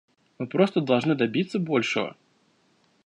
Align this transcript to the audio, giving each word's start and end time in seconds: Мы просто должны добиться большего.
Мы 0.39 0.47
просто 0.47 0.81
должны 0.81 1.13
добиться 1.13 1.59
большего. 1.59 2.17